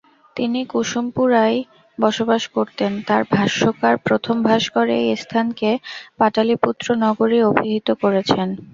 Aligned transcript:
তিনি 0.35 0.59
কুসুমপুরায়ই 0.69 1.59
বসবাস 1.97 2.43
করতেন, 2.55 2.91
তার 3.07 3.23
ভাষ্যকার 3.33 3.95
প্রথম 4.07 4.35
ভাস্কর 4.47 4.85
এই 4.99 5.15
স্থানকে 5.15 5.69
পাটালিপুত্র 6.19 6.87
নগরী 7.03 7.39
অভিহিত 7.51 7.87
করেছেন। 8.01 8.47